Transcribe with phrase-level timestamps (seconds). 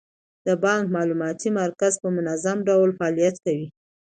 [0.47, 3.67] د بانک معلوماتي مرکز په منظم ډول فعالیت کوي.